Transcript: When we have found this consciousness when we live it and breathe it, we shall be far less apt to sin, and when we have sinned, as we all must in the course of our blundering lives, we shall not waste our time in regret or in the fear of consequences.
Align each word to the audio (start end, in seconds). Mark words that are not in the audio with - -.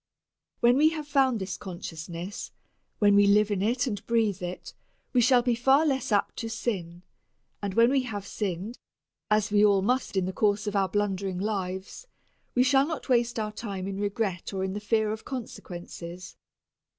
When 0.61 0.77
we 0.77 0.89
have 0.89 1.07
found 1.07 1.39
this 1.39 1.57
consciousness 1.57 2.49
when 2.97 3.13
we 3.15 3.27
live 3.27 3.51
it 3.51 3.85
and 3.85 4.03
breathe 4.07 4.41
it, 4.41 4.73
we 5.13 5.21
shall 5.21 5.43
be 5.43 5.53
far 5.53 5.85
less 5.85 6.11
apt 6.11 6.37
to 6.37 6.49
sin, 6.49 7.03
and 7.61 7.75
when 7.75 7.91
we 7.91 8.01
have 8.01 8.25
sinned, 8.25 8.79
as 9.29 9.51
we 9.51 9.63
all 9.63 9.83
must 9.83 10.17
in 10.17 10.25
the 10.25 10.33
course 10.33 10.65
of 10.65 10.75
our 10.75 10.89
blundering 10.89 11.37
lives, 11.37 12.07
we 12.55 12.63
shall 12.63 12.87
not 12.87 13.09
waste 13.09 13.37
our 13.37 13.51
time 13.51 13.85
in 13.87 13.99
regret 13.99 14.51
or 14.55 14.63
in 14.63 14.73
the 14.73 14.79
fear 14.79 15.11
of 15.11 15.23
consequences. 15.23 16.35